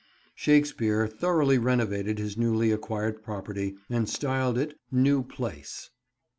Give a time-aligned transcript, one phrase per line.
[0.33, 5.91] Shakespeare thoroughly renovated his newly acquired property, and styled it "New Place."